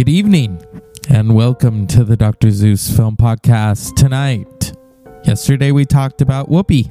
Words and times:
Good 0.00 0.08
evening, 0.08 0.64
and 1.10 1.34
welcome 1.34 1.86
to 1.88 2.04
the 2.04 2.16
Dr. 2.16 2.50
Zeus 2.50 2.90
Film 2.96 3.18
Podcast 3.18 3.96
tonight. 3.96 4.72
Yesterday 5.24 5.72
we 5.72 5.84
talked 5.84 6.22
about 6.22 6.48
Whoopi. 6.48 6.90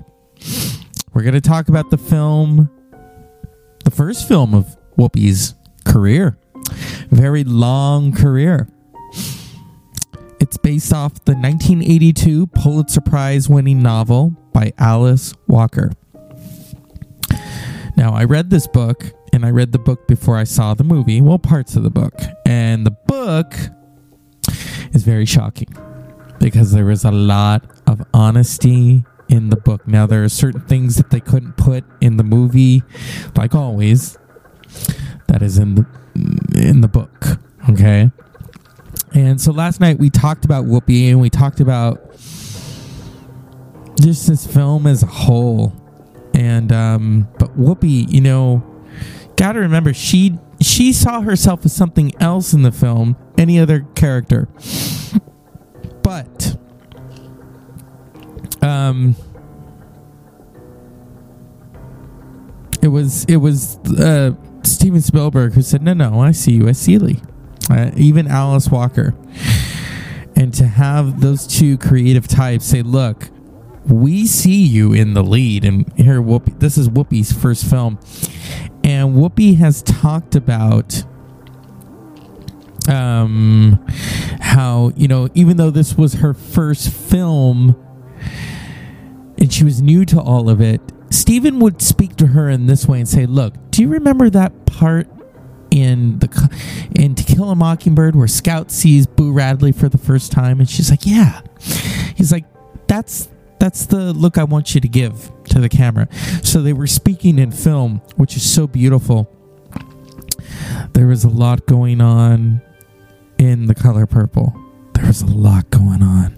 We're 1.12 1.24
going 1.24 1.34
to 1.34 1.42
talk 1.42 1.70
about 1.70 1.90
the 1.90 1.98
film, 1.98 2.70
the 3.84 3.90
first 3.90 4.28
film 4.28 4.54
of 4.54 4.78
Whoopi's 4.96 5.56
career. 5.86 6.38
Very 7.10 7.44
long 7.44 8.14
career. 8.14 8.70
It's 10.40 10.58
based 10.58 10.94
off 10.94 11.16
the 11.26 11.34
1982 11.34 12.46
Pulitzer 12.46 13.02
Prize 13.02 13.50
winning 13.50 13.82
novel 13.82 14.36
by 14.54 14.72
Alice 14.78 15.34
Walker. 15.48 15.94
Now, 17.98 18.14
I 18.14 18.26
read 18.26 18.52
this 18.52 18.68
book 18.68 19.12
and 19.34 19.46
I 19.46 19.50
read 19.52 19.72
the 19.72 19.80
book 19.80 20.08
before 20.08 20.38
I 20.38 20.44
saw 20.44 20.74
the 20.74 20.84
movie, 20.84 21.22
well, 21.22 21.40
parts 21.40 21.76
of 21.76 21.84
the 21.84 21.90
book. 21.90 22.14
And 22.46 22.86
the 22.86 22.92
book 22.92 23.54
is 24.94 25.04
very 25.04 25.26
shocking 25.26 25.70
because 26.40 26.72
there 26.72 26.86
was 26.86 27.04
a 27.04 27.12
lot 27.12 27.64
of 27.88 28.02
honesty 28.14 29.04
in 29.28 29.50
the 29.50 29.58
book. 29.58 29.88
Now, 29.88 30.06
there 30.06 30.24
are 30.24 30.30
certain 30.30 30.62
things 30.62 30.96
that 30.96 31.12
they 31.12 31.20
couldn't 31.20 31.58
put 31.58 31.84
in 32.02 32.18
the 32.18 32.24
movie, 32.24 32.84
like 33.36 33.54
always, 33.54 34.18
that 35.28 35.42
is 35.42 35.58
in 35.58 35.76
the 35.76 35.86
in 36.56 36.82
the 36.82 36.88
book. 36.88 37.40
Okay. 37.70 38.12
And 39.14 39.40
so 39.40 39.52
last 39.52 39.80
night 39.80 40.00
we 40.00 40.10
talked 40.10 40.46
about 40.46 40.66
Whoopi 40.66 41.10
and 41.10 41.22
we 41.22 41.30
talked 41.30 41.60
about 41.60 42.16
just 44.00 44.28
this 44.28 44.46
film 44.46 44.88
as 44.88 45.04
a 45.04 45.08
whole. 45.08 45.74
And 46.34 46.72
um 46.72 47.28
but 47.38 47.58
Whoopi, 47.58 48.12
you 48.12 48.22
know, 48.22 48.64
got 49.40 49.54
to 49.54 49.60
remember 49.60 49.94
she 49.94 50.38
she 50.62 50.92
saw 50.92 51.22
herself 51.22 51.64
as 51.64 51.74
something 51.74 52.14
else 52.22 52.52
in 52.52 52.62
the 52.62 52.72
film, 52.74 53.16
any 53.38 53.58
other 53.58 53.88
character. 53.96 54.50
But 56.04 56.58
um 58.62 59.16
it 62.82 62.90
was 62.90 63.24
it 63.26 63.38
was 63.38 63.78
uh 64.00 64.32
Steven 64.64 65.02
Spielberg 65.02 65.54
who 65.54 65.62
said, 65.62 65.82
"No, 65.82 65.94
no, 65.94 66.20
I 66.20 66.32
see 66.32 66.52
you 66.52 66.68
as 66.68 66.78
Celie." 66.78 67.22
Uh, 67.70 67.92
even 67.96 68.28
Alice 68.28 68.70
Walker. 68.70 69.16
And 70.36 70.54
to 70.56 70.66
have 70.68 71.22
those 71.22 71.46
two 71.46 71.78
creative 71.78 72.28
types 72.28 72.66
say, 72.66 72.82
"Look, 72.82 73.30
we 73.86 74.26
see 74.26 74.64
you 74.64 74.92
in 74.92 75.14
the 75.14 75.24
lead," 75.24 75.64
and 75.64 75.92
here, 75.96 76.22
Whoopi, 76.22 76.60
this 76.60 76.78
is 76.78 76.90
Whoopi's 76.90 77.32
first 77.32 77.66
film, 77.70 78.00
and 78.90 79.16
Whoopi 79.16 79.56
has 79.58 79.84
talked 79.84 80.36
about 80.36 81.04
um, 82.90 83.86
how 84.42 84.92
you 84.96 85.08
know, 85.08 85.30
even 85.36 85.58
though 85.58 85.70
this 85.70 85.96
was 85.96 86.16
her 86.16 86.34
first 86.34 86.90
film, 86.90 87.76
and 89.38 89.54
she 89.54 89.64
was 89.64 89.80
new 89.80 90.06
to 90.06 90.20
all 90.20 90.50
of 90.50 90.60
it, 90.60 90.82
Steven 91.12 91.60
would 91.60 91.84
speak 91.84 92.16
to 92.16 92.28
her 92.28 92.50
in 92.50 92.66
this 92.66 92.88
way 92.88 92.98
and 92.98 93.08
say, 93.08 93.28
"Look, 93.28 93.54
do 93.70 93.84
you 93.84 93.90
remember 93.90 94.28
that 94.32 94.66
part 94.66 95.08
in 95.70 96.18
the 96.18 96.50
in 96.96 97.14
To 97.14 97.24
Kill 97.24 97.52
a 97.52 97.56
Mockingbird 97.56 98.16
where 98.16 98.28
Scout 98.28 98.72
sees 98.72 99.06
Boo 99.06 99.32
Radley 99.32 99.72
for 99.72 99.88
the 99.88 100.00
first 100.00 100.32
time?" 100.32 100.60
And 100.60 100.68
she's 100.68 100.90
like, 100.90 101.06
"Yeah." 101.06 101.42
He's 102.16 102.32
like, 102.32 102.46
"That's 102.88 103.30
that's 103.60 103.86
the 103.86 104.14
look 104.14 104.40
I 104.40 104.46
want 104.46 104.74
you 104.74 104.82
to 104.82 104.88
give 104.88 105.32
to 105.50 105.60
the 105.60 105.70
camera." 105.70 106.08
So 106.44 106.62
they 106.62 106.74
were 106.74 106.88
speaking 106.88 107.40
in 107.40 107.52
film, 107.52 108.02
which 108.16 108.36
is 108.36 108.50
so 108.50 108.68
beautiful. 108.68 109.30
There 110.94 111.08
was 111.08 111.24
a 111.24 111.30
lot 111.30 111.66
going 111.66 112.02
on 112.02 112.62
in 113.38 113.68
The 113.68 113.76
Color 113.76 114.06
Purple. 114.06 114.54
There 114.94 115.06
was 115.06 115.22
a 115.22 115.28
lot 115.28 115.70
going 115.70 116.04
on. 116.04 116.36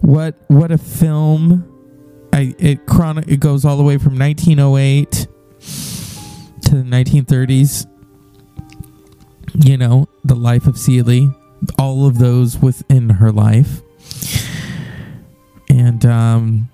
What 0.00 0.36
what 0.48 0.70
a 0.72 0.78
film! 0.78 1.68
I 2.32 2.54
it 2.58 2.86
chron- 2.86 3.24
it 3.28 3.40
goes 3.40 3.64
all 3.64 3.76
the 3.76 3.82
way 3.82 3.98
from 3.98 4.18
1908 4.18 5.10
to 6.62 6.70
the 6.70 6.82
1930s. 6.82 7.86
You 9.54 9.76
know, 9.76 10.08
the 10.24 10.34
life 10.34 10.66
of 10.66 10.78
Celie, 10.78 11.30
all 11.78 12.06
of 12.06 12.18
those 12.18 12.58
within 12.58 13.10
her 13.10 13.30
life. 13.30 13.82
And 15.68 16.04
um 16.06 16.68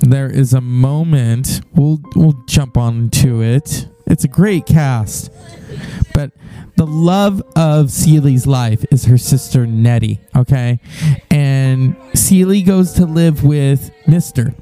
there 0.00 0.30
is 0.30 0.54
a 0.54 0.60
moment 0.60 1.60
we'll 1.74 2.00
we'll 2.16 2.42
jump 2.46 2.76
on 2.76 3.10
to 3.10 3.42
it. 3.42 3.86
It's 4.06 4.24
a 4.24 4.28
great 4.28 4.66
cast. 4.66 5.30
But 6.14 6.32
the 6.76 6.86
love 6.86 7.42
of 7.56 7.90
Celie's 7.90 8.46
life 8.46 8.84
is 8.90 9.04
her 9.04 9.18
sister 9.18 9.66
Nettie, 9.66 10.20
okay? 10.34 10.80
And 11.30 11.96
Celie 12.14 12.62
goes 12.62 12.92
to 12.94 13.06
live 13.06 13.44
with 13.44 13.90
Mister 14.06 14.54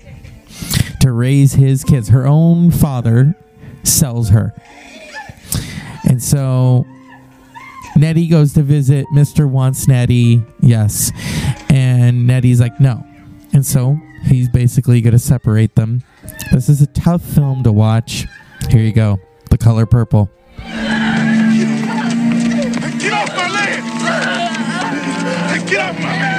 to 1.01 1.13
raise 1.13 1.53
his 1.53 1.85
kids. 1.85 2.09
Her 2.09 2.27
own 2.27 2.71
father 2.71 3.35
sells 3.85 4.31
her. 4.31 4.53
And 6.05 6.23
so 6.23 6.85
Nettie 7.97 8.27
goes 8.29 8.53
to 8.55 8.63
visit. 8.63 9.07
Mr. 9.15 9.49
wants 9.49 9.89
Nettie. 9.89 10.43
Yes. 10.61 11.13
And 11.71 12.27
Nettie's 12.27 12.61
like, 12.61 12.81
no. 12.81 13.05
And 13.53 13.65
so 13.65 13.99
he's 14.29 14.49
basically 14.49 15.01
going 15.01 15.13
to 15.13 15.19
separate 15.19 15.75
them. 15.75 16.03
This 16.53 16.69
is 16.69 16.83
a 16.83 16.87
tough 16.87 17.23
film 17.23 17.63
to 17.65 17.73
watch. 17.73 18.27
Here 18.71 18.83
you 18.83 18.93
go 18.93 19.21
The 19.51 19.59
Color 19.59 19.87
Purple. 19.87 20.31
Get 20.59 20.73
off 23.13 23.29
my 23.37 23.49
land! 23.49 23.85
Get 25.69 25.81
off 25.81 25.99
my 26.01 26.21
land! 26.21 26.39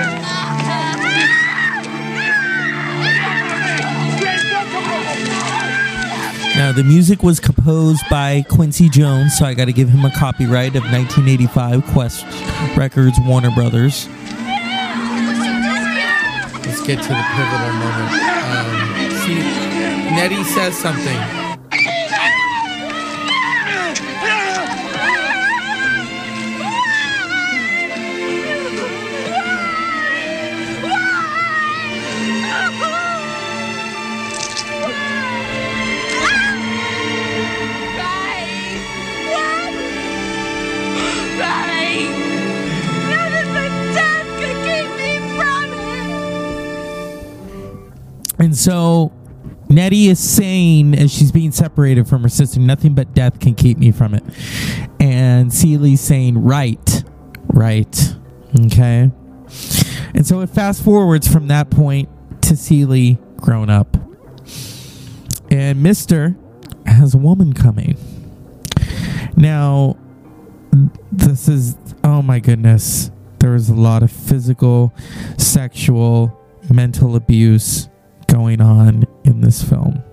Now, 6.56 6.74
the 6.74 6.84
music 6.84 7.24
was 7.24 7.40
composed 7.40 8.04
by 8.10 8.44
Quincy 8.50 8.90
Jones, 8.90 9.38
so 9.38 9.46
I 9.46 9.54
got 9.54 9.66
to 9.66 9.74
give 9.74 9.88
him 9.88 10.04
a 10.04 10.12
copyright 10.12 10.76
of 10.76 10.84
1985 10.84 11.84
Qwest 11.86 12.76
Records 12.76 13.18
Warner 13.22 13.52
Brothers. 13.52 14.10
Get 16.90 17.04
to 17.04 17.10
the 17.10 17.24
pivotal 17.36 17.74
moment. 17.74 18.12
Um, 18.50 19.12
see, 19.22 19.36
Nettie 20.16 20.44
says 20.44 20.76
something. 20.76 21.49
So 48.60 49.14
Nettie 49.70 50.08
is 50.08 50.20
saying, 50.20 50.96
as 50.96 51.14
she's 51.14 51.32
being 51.32 51.52
separated 51.52 52.08
from 52.08 52.24
her 52.24 52.30
sister, 52.30 52.60
nothing 52.60 52.94
but 52.94 53.14
death 53.14 53.40
can 53.40 53.56
keep 53.56 53.78
me 53.78 53.92
from 53.92 54.14
it. 54.14 54.24
And 55.00 55.54
Celie's 55.54 56.02
saying, 56.02 56.44
right, 56.44 57.04
right. 57.48 58.16
Okay. 58.66 59.12
And 60.14 60.26
so 60.28 60.42
it 60.42 60.50
fast 60.50 60.84
forwards 60.84 61.28
from 61.28 61.48
that 61.48 61.70
point 61.70 62.10
to 62.44 62.58
Celie 62.58 63.18
grown 63.38 63.70
up. 63.70 63.96
And 65.52 65.84
Mr. 65.84 66.36
has 66.86 67.14
a 67.14 67.18
woman 67.18 67.54
coming. 67.54 67.96
Now, 69.38 69.98
this 71.12 71.48
is, 71.48 71.78
oh 72.04 72.22
my 72.22 72.40
goodness. 72.40 73.12
There 73.40 73.56
is 73.56 73.70
a 73.70 73.76
lot 73.76 74.04
of 74.04 74.12
physical, 74.12 74.94
sexual, 75.38 76.38
mental 76.70 77.16
abuse 77.16 77.89
going 78.30 78.62
on 78.62 79.06
in 79.24 79.42
this 79.42 79.64
film. 79.64 80.04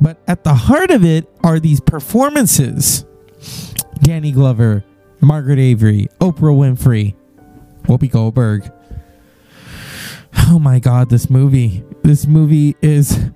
But 0.00 0.18
at 0.26 0.44
the 0.44 0.54
heart 0.54 0.90
of 0.90 1.04
it 1.04 1.26
are 1.42 1.60
these 1.60 1.80
performances 1.80 3.04
Danny 4.00 4.32
Glover, 4.32 4.84
Margaret 5.20 5.58
Avery, 5.58 6.08
Oprah 6.20 6.54
Winfrey, 6.54 7.14
Whoopi 7.84 8.10
Goldberg. 8.10 8.70
Oh 10.48 10.58
my 10.58 10.78
god, 10.78 11.08
this 11.08 11.30
movie. 11.30 11.82
This 12.02 12.26
movie 12.26 12.76
is 12.82 13.30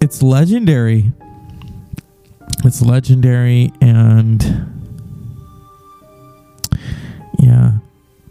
it's 0.00 0.22
legendary. 0.22 1.12
It's 2.64 2.82
legendary 2.82 3.72
and 3.80 4.42
yeah, 7.38 7.72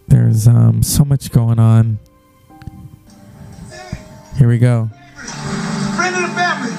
there's 0.08 0.48
um 0.48 0.84
so 0.84 1.06
much 1.06 1.32
going 1.32 1.60
on. 1.60 2.00
Here 4.38 4.50
we 4.50 4.58
go. 4.58 4.90
Friend 5.96 6.14
of 6.14 6.22
the 6.24 6.36
family, 6.36 6.76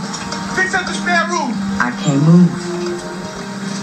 fix 0.54 0.74
up 0.74 0.84
the 0.84 0.92
spare 0.92 1.24
room. 1.24 1.52
I 1.80 1.90
can't 2.02 2.22
move. 2.22 2.52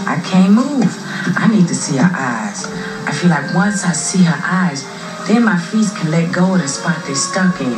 I 0.06 0.20
can't 0.24 0.52
move. 0.52 0.94
I 1.36 1.48
need 1.48 1.66
to 1.66 1.74
see 1.74 1.96
her 1.96 2.10
eyes. 2.14 2.66
I 3.04 3.10
feel 3.10 3.30
like 3.30 3.52
once 3.52 3.84
I 3.84 3.92
see 3.92 4.22
her 4.22 4.40
eyes, 4.40 4.84
then 5.26 5.44
my 5.44 5.58
feet 5.58 5.88
can 5.96 6.12
let 6.12 6.32
go 6.32 6.54
of 6.54 6.60
the 6.60 6.68
spot 6.68 7.02
they're 7.04 7.16
stuck 7.16 7.60
in. 7.60 7.72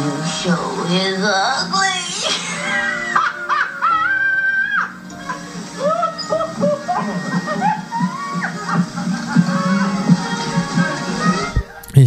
You 0.00 0.24
sure 0.24 0.86
is 0.88 1.20
ugly. 1.22 2.05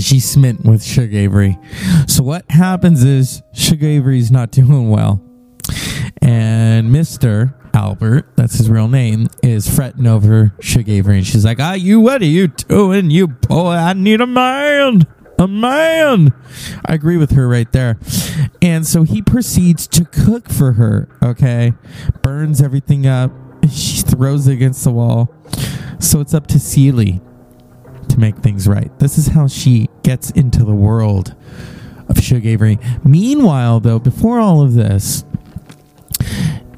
She's 0.09 0.27
smitten 0.27 0.67
with 0.67 0.83
Shug 0.83 1.13
Avery. 1.13 1.59
So 2.07 2.23
what 2.23 2.49
happens 2.49 3.03
is 3.03 3.43
Shug 3.53 3.83
Avery's 3.83 4.31
not 4.31 4.49
doing 4.49 4.89
well, 4.89 5.21
and 6.19 6.91
Mister 6.91 7.53
Albert, 7.75 8.35
that's 8.35 8.55
his 8.55 8.71
real 8.71 8.87
name, 8.87 9.27
is 9.43 9.69
fretting 9.69 10.07
over 10.07 10.51
Shug 10.61 10.89
Avery, 10.89 11.17
and 11.17 11.27
she's 11.27 11.45
like, 11.45 11.59
"Ah, 11.59 11.73
you, 11.73 11.99
what 11.99 12.23
are 12.23 12.25
you 12.25 12.47
doing, 12.47 13.11
you 13.11 13.27
boy? 13.27 13.73
I 13.73 13.93
need 13.93 14.19
a 14.19 14.25
man." 14.25 15.05
A 15.37 15.47
man. 15.47 16.33
I 16.87 16.95
agree 16.95 17.17
with 17.17 17.33
her 17.33 17.47
right 17.47 17.71
there. 17.71 17.99
And 18.63 18.87
so 18.87 19.03
he 19.03 19.21
proceeds 19.21 19.85
to 19.89 20.05
cook 20.05 20.49
for 20.49 20.73
her, 20.73 21.07
okay? 21.21 21.75
Burns 22.23 22.63
everything 22.63 23.05
up. 23.05 23.31
She 23.71 24.01
throws 24.01 24.47
it 24.47 24.53
against 24.53 24.83
the 24.83 24.91
wall. 24.91 25.33
So 25.99 26.19
it's 26.19 26.33
up 26.33 26.47
to 26.47 26.59
Celie 26.59 27.21
to 28.09 28.19
make 28.19 28.37
things 28.37 28.67
right. 28.67 28.97
This 28.99 29.17
is 29.17 29.27
how 29.27 29.47
she 29.47 29.87
gets 30.03 30.31
into 30.31 30.63
the 30.63 30.73
world 30.73 31.35
of 32.07 32.19
Shug 32.19 32.45
Avery. 32.45 32.79
Meanwhile, 33.03 33.79
though, 33.81 33.99
before 33.99 34.39
all 34.39 34.61
of 34.61 34.73
this, 34.73 35.23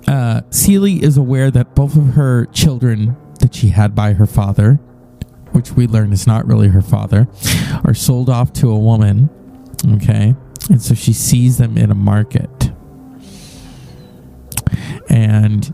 uh, 0.08 0.42
Celie 0.50 1.02
is 1.02 1.18
aware 1.18 1.50
that 1.52 1.74
both 1.74 1.96
of 1.96 2.14
her 2.16 2.46
children 2.48 3.16
that 3.40 3.56
she 3.56 3.70
had 3.70 3.96
by 3.96 4.14
her 4.14 4.26
father, 4.26 4.76
which 5.52 5.72
we 5.72 5.88
learn 5.88 6.12
is 6.12 6.28
not 6.28 6.46
really 6.46 6.68
her 6.70 6.82
father, 6.82 7.28
are 7.86 7.94
sold 7.94 8.30
off 8.30 8.54
to 8.54 8.70
a 8.70 8.78
woman. 8.78 9.30
Okay. 9.94 10.36
And 10.70 10.82
so 10.82 10.94
she 10.94 11.14
sees 11.14 11.58
them 11.58 11.78
in 11.78 11.92
a 11.92 11.96
market. 11.96 12.72
And 15.10 15.74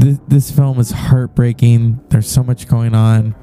th- 0.00 0.18
this 0.28 0.50
film 0.50 0.78
is 0.78 0.90
heartbreaking. 0.90 2.00
There's 2.08 2.30
so 2.30 2.42
much 2.42 2.68
going 2.68 2.94
on. 2.94 3.34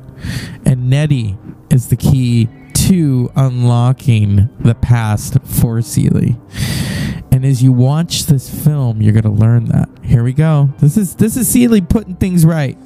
And 0.66 0.90
Nettie 0.90 1.38
is 1.70 1.90
the 1.90 1.96
key 1.96 2.50
to 2.74 3.32
unlocking 3.36 4.50
the 4.60 4.76
past 4.76 5.38
for 5.44 5.82
Celie. 5.82 6.38
And 7.32 7.46
as 7.46 7.64
you 7.64 7.72
watch 7.72 8.26
this 8.26 8.50
film, 8.50 9.02
you're 9.02 9.14
gonna 9.14 9.34
learn 9.34 9.66
that. 9.66 9.90
Here 10.04 10.24
we 10.24 10.34
go. 10.34 10.70
This 10.80 10.98
is 10.98 11.16
this 11.16 11.38
is 11.38 11.48
Celie 11.48 11.82
putting 11.82 12.16
things 12.16 12.46
right, 12.46 12.78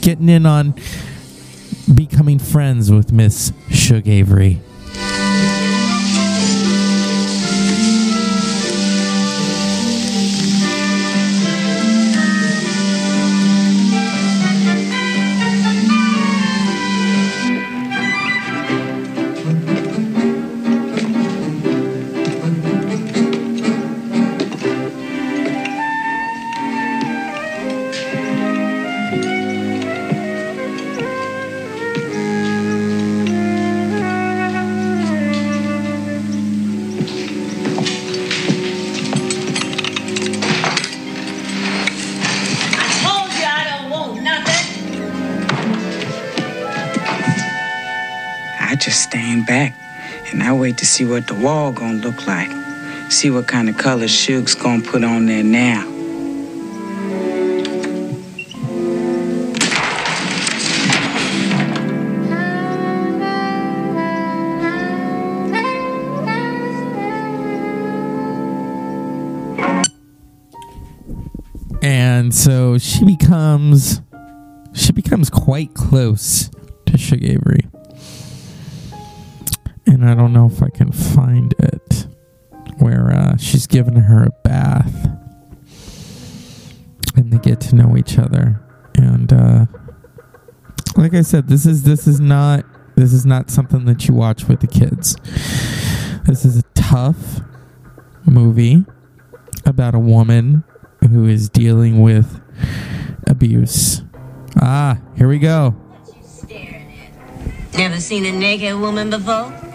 getting 0.00 0.28
in 0.28 0.46
on 0.46 0.74
becoming 1.94 2.38
friends 2.38 2.90
with 2.90 3.12
Miss 3.12 3.52
Shug 3.70 4.06
Avery. 4.06 4.60
See 50.98 51.04
what 51.04 51.28
the 51.28 51.34
wall 51.34 51.70
gonna 51.70 51.98
look 51.98 52.26
like. 52.26 52.50
See 53.08 53.30
what 53.30 53.46
kind 53.46 53.68
of 53.68 53.78
color 53.78 54.08
Shug's 54.08 54.56
gonna 54.56 54.82
put 54.82 55.04
on 55.04 55.26
there 55.26 55.44
now. 55.44 55.86
and 71.80 72.34
so 72.34 72.76
she 72.76 73.04
becomes 73.04 74.00
she 74.74 74.90
becomes 74.90 75.30
quite 75.30 75.74
close 75.74 76.50
to 76.86 76.98
Shug 76.98 77.22
Avery. 77.22 77.67
And 79.98 80.08
I 80.08 80.14
don't 80.14 80.32
know 80.32 80.46
if 80.46 80.62
I 80.62 80.68
can 80.68 80.92
find 80.92 81.52
it 81.58 82.06
where 82.78 83.10
uh, 83.10 83.36
she's 83.36 83.66
giving 83.66 83.96
her 83.96 84.22
a 84.22 84.30
bath 84.44 85.10
and 87.16 87.32
they 87.32 87.38
get 87.38 87.60
to 87.62 87.74
know 87.74 87.96
each 87.96 88.16
other. 88.16 88.62
And 88.94 89.32
uh, 89.32 89.66
like 90.96 91.14
I 91.14 91.22
said, 91.22 91.48
this 91.48 91.66
is 91.66 91.82
this 91.82 92.06
is 92.06 92.20
not 92.20 92.64
this 92.94 93.12
is 93.12 93.26
not 93.26 93.50
something 93.50 93.86
that 93.86 94.06
you 94.06 94.14
watch 94.14 94.44
with 94.44 94.60
the 94.60 94.68
kids. 94.68 95.16
This 96.26 96.44
is 96.44 96.58
a 96.58 96.62
tough 96.76 97.40
movie 98.24 98.84
about 99.66 99.96
a 99.96 99.98
woman 99.98 100.62
who 101.10 101.26
is 101.26 101.48
dealing 101.48 102.00
with 102.02 102.40
abuse. 103.26 104.02
Ah, 104.62 105.00
here 105.16 105.26
we 105.26 105.40
go. 105.40 105.74
Never 107.76 107.98
seen 107.98 108.26
a 108.26 108.32
naked 108.32 108.76
woman 108.76 109.10
before? 109.10 109.67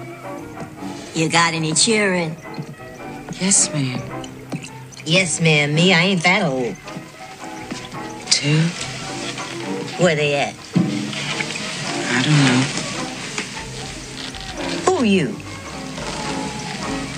You 1.16 1.30
got 1.30 1.54
any 1.54 1.74
children? 1.74 2.36
Yes, 3.40 3.72
ma'am. 3.72 4.02
Yes, 5.06 5.40
ma'am. 5.40 5.76
Me, 5.76 5.94
I 5.94 6.02
ain't 6.02 6.24
that 6.24 6.42
old. 6.48 6.76
Two? 8.32 8.62
Where 10.04 10.16
they 10.16 10.34
at? 10.34 10.56
I 12.10 12.24
don't 12.24 12.44
know. 12.44 12.64
Who 14.98 15.04
you? 15.04 15.38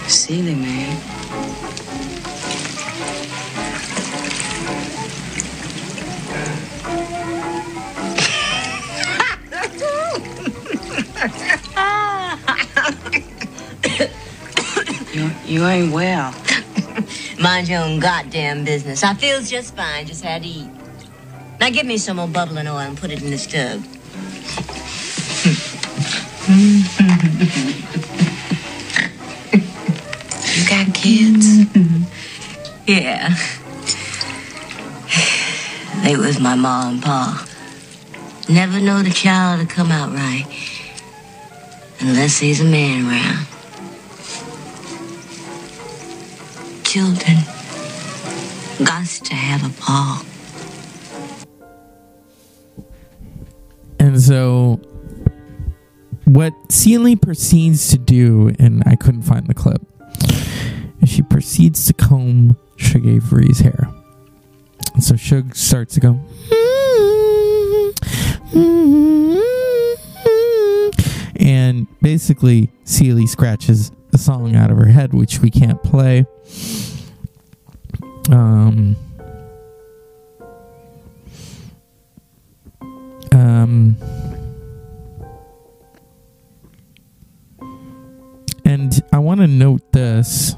Celie, 0.09 0.55
man. 0.55 1.01
you, 15.15 15.31
you 15.45 15.65
ain't 15.65 15.93
well. 15.93 16.33
Mind 17.39 17.69
your 17.69 17.81
own 17.81 17.99
goddamn 17.99 18.65
business. 18.65 19.03
I 19.03 19.13
feels 19.13 19.49
just 19.49 19.75
fine. 19.75 20.05
Just 20.05 20.23
had 20.23 20.43
to 20.43 20.47
eat. 20.47 20.69
Now 21.59 21.69
give 21.69 21.85
me 21.85 21.97
some 21.97 22.17
more 22.17 22.27
bubbling 22.27 22.67
oil 22.67 22.79
and 22.79 22.97
put 22.97 23.11
it 23.11 23.23
in 23.23 23.31
the 23.31 23.37
stove. 23.37 23.83
You 30.55 30.69
got 30.69 30.93
kids? 30.93 31.65
Yeah. 32.87 33.33
They 36.03 36.15
was 36.15 36.39
my 36.39 36.53
ma 36.53 36.89
and 36.89 37.01
pa. 37.01 37.47
Never 38.47 38.79
know 38.79 39.01
the 39.01 39.09
child 39.09 39.61
to 39.61 39.65
come 39.65 39.91
out 39.91 40.13
right 40.13 40.45
unless 41.99 42.41
there's 42.41 42.59
a 42.59 42.65
man 42.65 43.07
around. 43.07 43.47
Children 46.95 47.37
got 48.85 49.05
to 49.05 49.35
have 49.35 49.65
a 49.69 49.81
pa. 49.81 50.23
And 53.99 54.21
so, 54.21 54.79
what 56.23 56.53
Celie 56.69 57.17
proceeds 57.17 57.89
to 57.89 57.97
do, 57.97 58.55
and 58.59 58.81
I 58.85 58.95
couldn't 58.95 59.23
find 59.23 59.45
the 59.45 59.53
clip, 59.53 59.81
is 61.01 61.09
she 61.09 61.21
proceeds 61.21 61.85
to 61.87 61.93
comb 61.93 62.55
Shug 62.77 63.05
Avery's 63.05 63.59
hair. 63.59 63.89
And 64.93 65.03
so 65.03 65.17
Shug 65.17 65.53
starts 65.53 65.95
to 65.95 65.99
go, 65.99 66.13
mm-hmm. 66.13 67.89
Mm-hmm. 68.57 69.37
Mm-hmm. 70.29 71.45
and 71.45 71.87
basically, 72.01 72.71
Celie 72.85 73.27
scratches 73.27 73.91
song 74.17 74.55
out 74.55 74.71
of 74.71 74.77
her 74.77 74.85
head, 74.85 75.13
which 75.13 75.39
we 75.39 75.49
can't 75.49 75.81
play. 75.83 76.25
Um, 78.31 78.95
um, 83.31 83.95
and 88.65 89.03
I 89.13 89.19
want 89.19 89.41
to 89.41 89.47
note 89.47 89.91
this. 89.91 90.55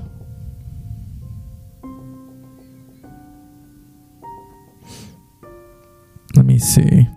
Let 6.36 6.46
me 6.46 6.60
see. 6.60 7.08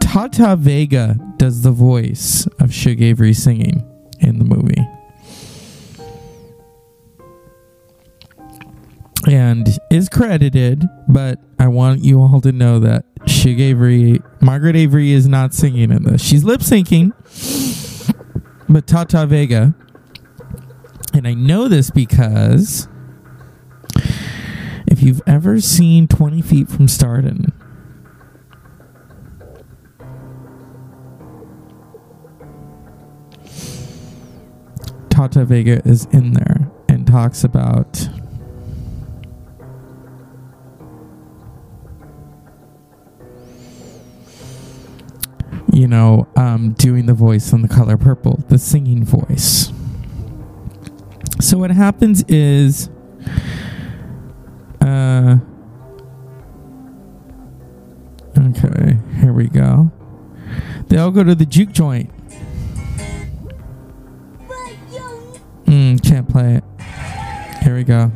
Tata 0.00 0.56
Vega 0.56 1.18
does 1.38 1.62
the 1.62 1.72
voice 1.72 2.46
of 2.60 2.72
Shug 2.72 3.02
Avery 3.02 3.34
singing 3.34 3.82
in 4.20 4.38
the 4.38 4.44
movie. 4.44 4.86
And 9.26 9.66
is 9.90 10.08
credited, 10.08 10.86
but 11.08 11.40
I 11.58 11.68
want 11.68 12.04
you 12.04 12.20
all 12.20 12.40
to 12.42 12.52
know 12.52 12.78
that 12.80 13.06
Shug 13.26 13.58
Avery, 13.58 14.20
Margaret 14.40 14.76
Avery 14.76 15.12
is 15.12 15.26
not 15.26 15.54
singing 15.54 15.90
in 15.90 16.02
this. 16.02 16.22
She's 16.22 16.44
lip 16.44 16.60
syncing, 16.60 17.12
but 18.68 18.86
Tata 18.86 19.26
Vega, 19.26 19.74
and 21.14 21.26
I 21.26 21.32
know 21.32 21.68
this 21.68 21.90
because 21.90 22.86
if 24.86 25.02
you've 25.02 25.22
ever 25.26 25.60
seen 25.60 26.06
20 26.06 26.42
Feet 26.42 26.68
from 26.68 26.86
Stardom, 26.86 27.52
Tata 35.08 35.44
Vega 35.44 35.80
is 35.88 36.04
in 36.06 36.32
there 36.32 36.70
and 36.88 37.06
talks 37.06 37.44
about 37.44 38.06
you 45.74 45.86
know 45.86 46.26
um, 46.36 46.72
doing 46.78 47.06
the 47.06 47.14
voice 47.14 47.52
on 47.52 47.62
the 47.62 47.68
color 47.68 47.96
purple 47.96 48.42
the 48.48 48.58
singing 48.58 49.04
voice 49.04 49.72
so 51.40 51.58
what 51.58 51.70
happens 51.70 52.22
is 52.28 52.88
uh 54.80 55.36
okay 58.38 58.96
here 59.20 59.32
we 59.32 59.48
go 59.48 59.90
they 60.88 60.96
all 60.96 61.10
go 61.10 61.24
to 61.24 61.34
the 61.34 61.46
juke 61.46 61.72
joint 61.72 62.10
Mm, 65.66 66.00
can't 66.04 66.28
play 66.28 66.56
it. 66.56 66.64
Here 67.64 67.74
we 67.74 67.84
go. 67.84 68.12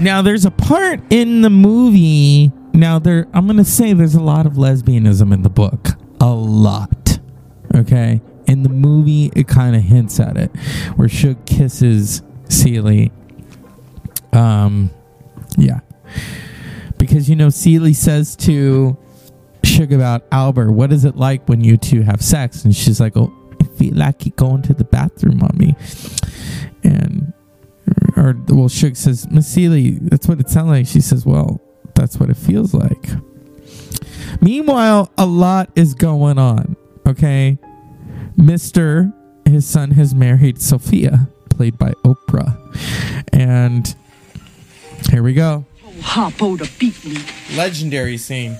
Now 0.00 0.22
there's 0.22 0.44
a 0.44 0.50
part 0.50 1.00
in 1.10 1.42
the 1.42 1.50
movie. 1.50 2.52
Now 2.72 2.98
there 2.98 3.26
I'm 3.32 3.48
to 3.48 3.64
say 3.64 3.92
there's 3.92 4.14
a 4.14 4.22
lot 4.22 4.46
of 4.46 4.54
lesbianism 4.54 5.32
in 5.34 5.42
the 5.42 5.50
book. 5.50 5.88
A 6.20 6.30
lot. 6.30 7.18
Okay? 7.74 8.20
In 8.46 8.62
the 8.62 8.68
movie 8.68 9.32
it 9.34 9.48
kind 9.48 9.74
of 9.74 9.82
hints 9.82 10.20
at 10.20 10.36
it 10.36 10.54
where 10.96 11.08
Shug 11.08 11.44
kisses 11.46 12.22
Celie. 12.48 13.10
Um 14.32 14.90
yeah. 15.56 15.80
Because 16.98 17.28
you 17.28 17.34
know 17.34 17.50
Celie 17.50 17.92
says 17.92 18.36
to 18.36 18.96
Shug 19.64 19.92
about 19.92 20.22
Albert, 20.30 20.72
what 20.72 20.92
is 20.92 21.04
it 21.04 21.16
like 21.16 21.48
when 21.48 21.62
you 21.62 21.76
two 21.76 22.02
have 22.02 22.22
sex? 22.22 22.64
And 22.64 22.74
she's 22.74 23.00
like, 23.00 23.16
Oh, 23.16 23.32
I 23.60 23.64
feel 23.76 23.94
like 23.94 24.36
going 24.36 24.62
to 24.62 24.74
the 24.74 24.84
bathroom 24.84 25.38
mommy." 25.38 25.74
And 26.84 27.32
or 28.18 28.34
well, 28.48 28.68
Shug 28.68 28.96
says, 28.96 29.30
Miss 29.30 29.46
Celie, 29.46 29.92
that's 29.92 30.26
what 30.26 30.40
it 30.40 30.50
sounds 30.50 30.68
like. 30.68 30.86
She 30.86 31.00
says, 31.00 31.24
Well, 31.24 31.60
that's 31.94 32.18
what 32.18 32.30
it 32.30 32.36
feels 32.36 32.74
like. 32.74 33.08
Meanwhile, 34.40 35.10
a 35.16 35.26
lot 35.26 35.70
is 35.76 35.94
going 35.94 36.38
on. 36.38 36.76
Okay. 37.06 37.58
Mr. 38.36 39.12
His 39.46 39.66
son 39.66 39.92
has 39.92 40.14
married 40.14 40.60
Sophia, 40.60 41.28
played 41.50 41.78
by 41.78 41.92
Oprah. 42.04 42.56
And 43.32 43.94
here 45.10 45.22
we 45.22 45.34
go. 45.34 45.64
Harpo 46.00 46.58
to 46.58 46.78
beat 46.78 47.04
me. 47.04 47.18
Legendary 47.56 48.16
scene. 48.16 48.56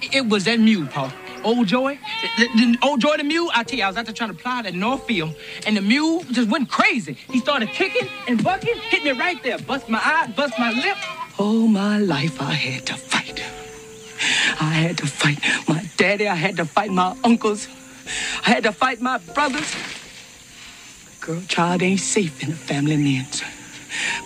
It 0.00 0.26
was 0.26 0.44
that 0.44 0.58
mule, 0.58 0.86
Paul. 0.86 1.12
Old 1.44 1.66
Joy, 1.66 1.98
the, 2.38 2.46
the- 2.46 2.72
the- 2.72 2.78
old 2.82 3.00
Joy 3.00 3.16
the 3.16 3.24
mule. 3.24 3.50
I 3.54 3.62
tell 3.64 3.78
you, 3.78 3.84
I 3.84 3.88
was 3.88 3.96
out 3.96 4.06
there 4.06 4.14
trying 4.14 4.30
to 4.30 4.36
plow 4.36 4.62
that 4.62 4.74
North 4.74 5.04
Field, 5.06 5.34
and 5.66 5.76
the 5.76 5.82
mule 5.82 6.22
just 6.30 6.48
went 6.48 6.70
crazy. 6.70 7.14
He 7.30 7.38
started 7.40 7.68
kicking 7.70 8.08
and 8.28 8.42
bucking, 8.42 8.76
hit 8.76 9.04
me 9.04 9.12
right 9.12 9.42
there, 9.42 9.58
bust 9.58 9.88
my 9.88 10.00
eye, 10.02 10.32
bust 10.36 10.54
my 10.58 10.70
lip. 10.72 10.96
All 11.38 11.66
my 11.66 11.98
life 11.98 12.40
I 12.40 12.52
had 12.52 12.86
to 12.86 12.94
fight. 12.94 13.42
I 14.60 14.70
had 14.74 14.98
to 14.98 15.06
fight 15.06 15.38
my 15.68 15.84
daddy. 15.96 16.28
I 16.28 16.34
had 16.36 16.56
to 16.58 16.64
fight 16.64 16.90
my 16.90 17.16
uncles. 17.24 17.66
I 18.46 18.50
had 18.50 18.62
to 18.64 18.72
fight 18.72 19.00
my 19.00 19.18
brothers. 19.18 19.74
Girl, 21.20 21.40
child 21.48 21.82
ain't 21.82 22.00
safe 22.00 22.42
in 22.42 22.50
the 22.50 22.56
family 22.56 22.96
names. 22.96 23.42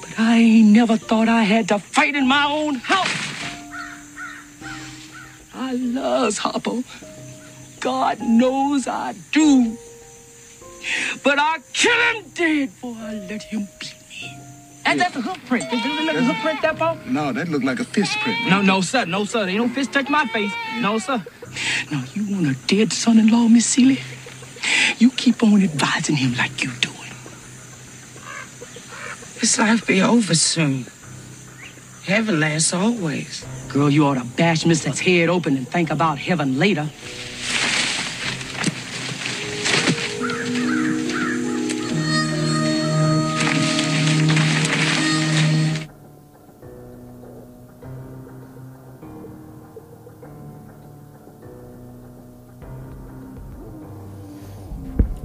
But 0.01 0.19
I 0.19 0.37
ain't 0.39 0.69
never 0.73 0.97
thought 0.97 1.29
I 1.29 1.43
had 1.45 1.69
to 1.69 1.79
fight 1.79 2.15
in 2.15 2.27
my 2.27 2.45
own 2.51 2.75
house. 2.77 3.09
I 5.57 5.73
loves 5.73 6.39
Harpo. 6.39 6.85
God 7.81 8.21
knows 8.21 8.87
I 8.87 9.15
do. 9.33 9.77
But 11.25 11.39
I 11.39 11.59
kill 11.73 11.99
him 12.13 12.31
dead 12.35 12.69
before 12.69 12.95
I 12.99 13.15
let 13.15 13.43
him 13.43 13.67
beat 13.81 13.95
me. 14.11 14.39
And 14.85 15.01
that's 15.01 15.17
a 15.17 15.21
hook 15.21 15.39
print. 15.47 15.69
Does 15.71 15.85
it 15.85 15.89
look 15.89 16.07
like 16.07 16.17
a 16.17 16.25
hook 16.25 16.37
print, 16.43 16.63
that 16.63 16.79
Paul? 16.79 16.99
No, 17.07 17.33
that 17.33 17.49
looked 17.49 17.65
like 17.65 17.81
a 17.81 17.85
fist 17.85 18.19
print. 18.19 18.49
No, 18.49 18.61
no, 18.63 18.83
sir. 18.83 19.05
No, 19.07 19.25
sir. 19.25 19.49
Ain't 19.49 19.59
no 19.59 19.69
fist 19.69 19.93
touch 19.93 20.09
my 20.09 20.27
face. 20.27 20.53
No, 20.79 20.99
sir. 20.99 21.25
Now, 21.91 22.05
you 22.15 22.33
want 22.33 22.47
a 22.47 22.55
dead 22.67 22.93
son-in-law, 22.93 23.49
Miss 23.49 23.67
Celie? 23.67 24.01
You 24.99 25.11
keep 25.11 25.43
on 25.43 25.63
advising 25.63 26.17
him 26.17 26.35
like 26.37 26.63
you 26.63 26.71
doing. 26.81 26.97
This 29.41 29.59
life 29.59 29.87
be 29.87 30.03
over 30.03 30.35
soon. 30.35 30.87
Heaven 32.05 32.41
lasts 32.41 32.73
always. 32.73 33.45
Girl, 33.77 33.91
you 33.91 34.07
ought 34.07 34.15
to 34.15 34.25
bash 34.39 34.65
Mrs. 34.65 34.99
head 35.01 35.29
open 35.29 35.55
and 35.55 35.69
think 35.69 35.91
about 35.91 36.17
heaven 36.17 36.59
later. 36.59 36.89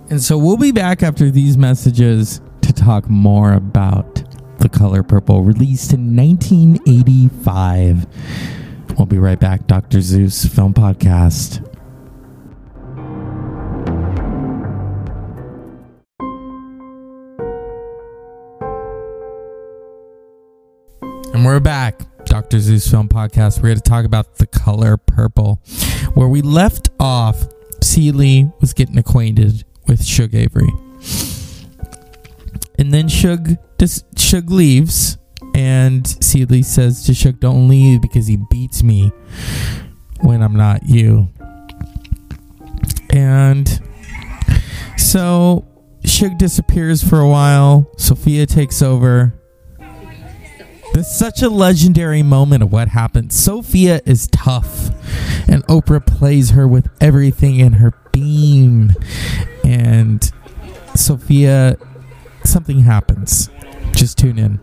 And 0.10 0.22
so 0.22 0.38
we'll 0.38 0.58
be 0.58 0.74
back 0.74 1.02
after 1.02 1.32
these 1.32 1.58
messages 1.58 2.42
to 2.64 2.74
talk 2.74 3.10
more 3.10 3.54
about 3.54 4.21
The 4.62 4.70
Color 4.70 5.02
Purple, 5.02 5.42
released 5.42 5.92
in 5.92 6.16
1985. 6.16 8.06
We'll 8.96 9.08
be 9.08 9.18
right 9.18 9.40
back. 9.40 9.66
Dr. 9.66 10.02
Zeus 10.02 10.46
Film 10.46 10.76
Podcast. 10.76 11.68
And 21.34 21.44
we're 21.44 21.60
back. 21.60 22.04
Dr. 22.26 22.60
Zeus 22.60 22.88
Film 22.88 23.10
Podcast. 23.10 23.58
We're 23.58 23.70
going 23.70 23.78
to 23.78 23.82
talk 23.82 24.06
about 24.06 24.36
The 24.36 24.46
Color 24.46 24.98
Purple. 24.98 25.60
Where 26.14 26.28
we 26.28 26.44
left 26.44 26.92
off, 27.00 27.48
Celie 27.82 28.52
was 28.60 28.74
getting 28.74 29.00
acquainted 29.00 29.66
with 29.88 30.06
Shug 30.06 30.36
Avery. 30.36 30.70
And 32.92 33.00
then 33.00 33.08
Shug 33.08 33.56
dis- 33.78 34.04
Shug 34.18 34.52
leaves 34.52 35.18
and 35.56 36.06
Celie 36.06 36.62
says 36.62 37.06
to 37.06 37.14
Shug, 37.14 37.40
Don't 37.40 37.70
leave 37.70 38.02
because 38.02 38.28
he 38.28 38.36
beats 38.36 38.84
me 38.84 39.14
when 40.20 40.42
I'm 40.42 40.58
not 40.58 40.86
you. 40.86 41.30
And 43.10 43.82
so 44.98 45.66
Shug 46.04 46.38
disappears 46.38 47.02
for 47.02 47.22
a 47.22 47.30
while. 47.30 47.90
Sophia 47.98 48.46
takes 48.46 48.82
over. 48.82 49.42
This 50.94 51.08
is 51.08 51.16
such 51.18 51.42
a 51.42 51.50
legendary 51.50 52.24
moment 52.24 52.62
of 52.62 52.74
what 52.74 52.90
happened. 52.90 53.32
Sophia 53.32 54.02
is 54.06 54.28
tough, 54.34 54.90
and 55.48 55.66
Oprah 55.68 56.06
plays 56.06 56.50
her 56.50 56.68
with 56.68 56.90
everything 57.00 57.62
in 57.62 57.72
her 57.72 57.94
being. 58.12 58.94
And 59.64 60.30
Sophia, 60.94 61.78
something 62.44 62.80
happens. 62.80 63.50
Just 63.94 64.18
tune 64.18 64.38
in. 64.40 64.60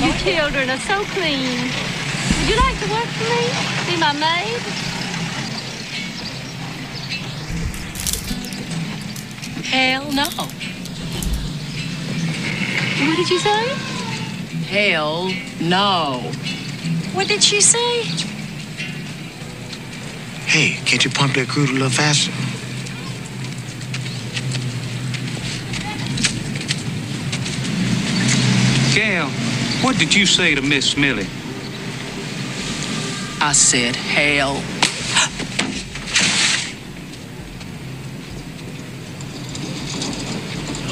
You 0.00 0.12
children 0.14 0.70
are 0.70 0.78
so 0.78 1.04
clean. 1.04 1.70
Would 2.38 2.48
you 2.48 2.56
like 2.56 2.78
to 2.80 2.90
work 2.90 3.06
for 3.06 3.28
me? 3.28 3.94
Be 3.94 4.00
my 4.00 4.12
maid? 4.12 4.60
Hell 9.66 10.10
no. 10.12 10.28
What 13.06 13.16
did 13.16 13.30
you 13.30 13.38
say? 13.38 13.68
Hell 14.68 15.30
no. 15.60 16.20
What 17.12 17.28
did 17.28 17.42
she 17.42 17.60
say? 17.60 18.02
Hey, 20.46 20.80
can't 20.84 21.04
you 21.04 21.10
pump 21.10 21.34
that 21.34 21.48
crude 21.48 21.70
a 21.70 21.72
little 21.72 21.90
faster? 21.90 22.32
Gail, 29.00 29.30
what 29.80 29.98
did 29.98 30.14
you 30.14 30.26
say 30.26 30.54
to 30.54 30.60
Miss 30.60 30.94
Millie? 30.94 31.26
I 33.40 33.52
said 33.54 33.96
hell. 33.96 34.62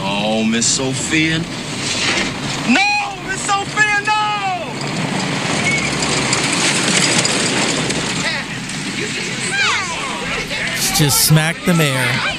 Oh, 0.00 0.42
Miss 0.42 0.66
Sophia. 0.66 1.40
No, 2.70 3.28
Miss 3.28 3.42
Sophia, 3.42 4.00
no! 4.06 4.24
Just 10.96 11.26
smack 11.26 11.62
the 11.66 11.74
mayor. 11.74 12.37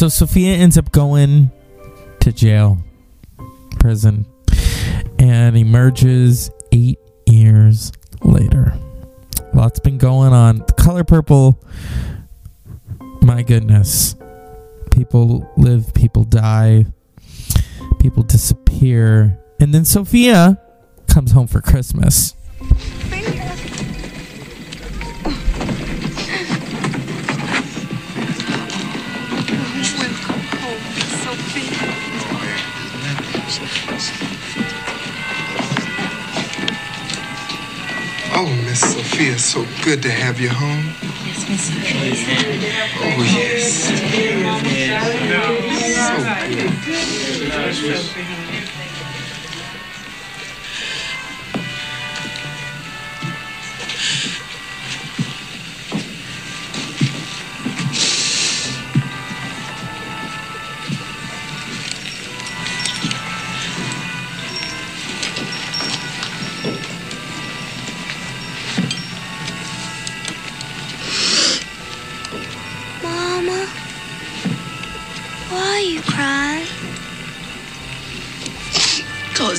So 0.00 0.08
Sophia 0.08 0.54
ends 0.54 0.78
up 0.78 0.90
going 0.92 1.50
to 2.20 2.32
jail, 2.32 2.78
prison, 3.80 4.24
and 5.18 5.58
emerges 5.58 6.50
eight 6.72 6.98
years 7.26 7.92
later. 8.22 8.72
Lots 9.52 9.78
been 9.78 9.98
going 9.98 10.32
on. 10.32 10.60
The 10.66 10.72
color 10.72 11.04
purple, 11.04 11.62
my 13.20 13.42
goodness. 13.42 14.16
People 14.90 15.46
live, 15.58 15.92
people 15.92 16.24
die, 16.24 16.86
people 17.98 18.22
disappear. 18.22 19.38
And 19.60 19.74
then 19.74 19.84
Sophia 19.84 20.58
comes 21.08 21.32
home 21.32 21.46
for 21.46 21.60
Christmas. 21.60 22.34
Oh, 38.32 38.46
Miss 38.64 38.80
Sophia, 38.80 39.38
so 39.38 39.66
good 39.84 40.02
to 40.02 40.10
have 40.10 40.40
you 40.40 40.50
home. 40.50 40.94
Yes, 41.26 41.48
Miss 41.48 41.62
Sophia. 41.66 41.98
Oh, 43.02 43.22
yes. 43.34 43.90
So 43.90 43.94
good. 47.82 48.29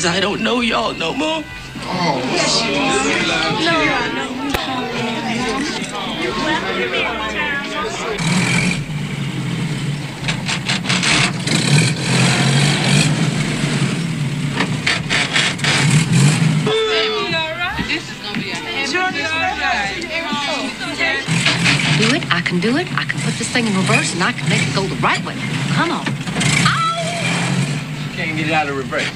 Cause 0.01 0.09
I 0.09 0.19
don't 0.19 0.41
know 0.41 0.61
y'all 0.61 0.95
no 0.95 1.13
more. 1.13 1.43
Oh, 1.45 2.21
yes, 2.33 2.59
you 2.59 2.69
do 2.69 2.75
No, 3.65 3.77
I 3.77 4.09
know. 4.17 4.33
Do 21.99 22.15
it. 22.15 22.25
I 22.33 22.41
can 22.41 22.59
do 22.59 22.77
it. 22.77 22.91
I 22.93 23.03
can 23.03 23.19
put 23.19 23.35
this 23.35 23.49
thing 23.49 23.67
in 23.67 23.75
reverse 23.75 24.15
and 24.15 24.23
I 24.23 24.31
can 24.31 24.49
make 24.49 24.67
it 24.67 24.73
go 24.73 24.81
the 24.81 24.95
right 24.95 25.23
way. 25.23 25.35
Come 25.75 25.91
on. 25.91 26.05
Can't 28.15 28.35
get 28.35 28.47
it 28.47 28.51
out 28.51 28.67
of 28.67 28.75
reverse. 28.75 29.07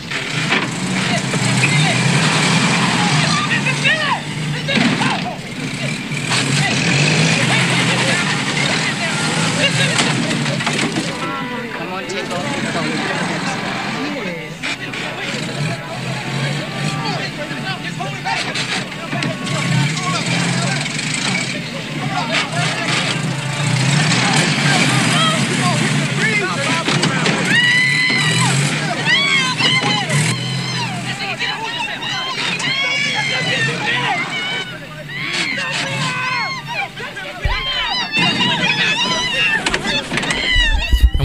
Come 11.78 11.94
on, 11.94 12.04
take 12.08 12.30
off 12.32 12.64
your 12.64 12.72
coat. 12.72 13.16